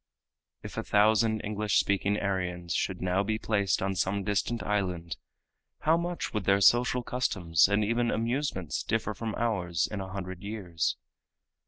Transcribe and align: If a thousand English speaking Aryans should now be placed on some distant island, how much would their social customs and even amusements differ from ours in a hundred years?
If 0.63 0.77
a 0.77 0.83
thousand 0.83 1.41
English 1.41 1.77
speaking 1.79 2.17
Aryans 2.19 2.73
should 2.73 3.03
now 3.03 3.21
be 3.21 3.37
placed 3.37 3.83
on 3.83 3.93
some 3.93 4.23
distant 4.23 4.63
island, 4.63 5.15
how 5.81 5.95
much 5.95 6.33
would 6.33 6.45
their 6.45 6.59
social 6.59 7.03
customs 7.03 7.67
and 7.67 7.85
even 7.85 8.09
amusements 8.09 8.81
differ 8.81 9.13
from 9.13 9.35
ours 9.35 9.85
in 9.91 10.01
a 10.01 10.09
hundred 10.11 10.41
years? 10.41 10.97